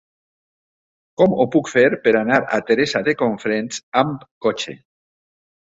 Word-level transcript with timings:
Com 1.21 1.35
ho 1.43 1.47
puc 1.57 1.69
fer 1.75 1.85
per 2.07 2.15
anar 2.23 2.41
a 2.59 2.61
Teresa 2.71 3.05
de 3.11 3.17
Cofrents 3.23 3.87
amb 4.05 4.29
cotxe? 4.49 4.81